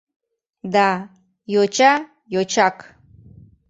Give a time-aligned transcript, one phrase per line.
[0.73, 0.89] Да,
[1.53, 1.93] йоча—
[2.33, 2.77] йочак.